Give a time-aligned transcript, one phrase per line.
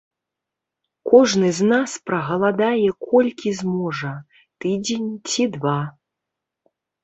[1.09, 4.13] Кожны з нас прагаладае колькі зможа,
[4.65, 5.79] тыдзень ці два.